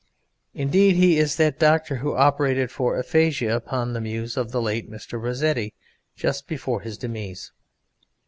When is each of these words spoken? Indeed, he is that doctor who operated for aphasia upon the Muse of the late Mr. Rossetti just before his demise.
Indeed, 0.55 0.95
he 0.95 1.19
is 1.19 1.35
that 1.35 1.59
doctor 1.59 1.97
who 1.97 2.15
operated 2.15 2.71
for 2.71 2.97
aphasia 2.97 3.55
upon 3.55 3.93
the 3.93 4.01
Muse 4.01 4.35
of 4.35 4.51
the 4.51 4.59
late 4.59 4.89
Mr. 4.89 5.21
Rossetti 5.21 5.75
just 6.15 6.47
before 6.47 6.81
his 6.81 6.97
demise. 6.97 7.51